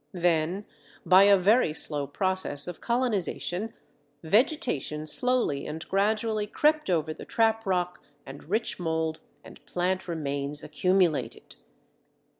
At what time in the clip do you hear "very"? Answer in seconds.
1.37-1.75